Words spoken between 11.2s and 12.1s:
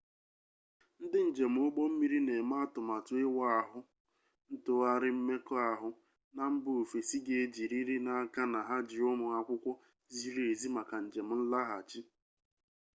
nlaghachi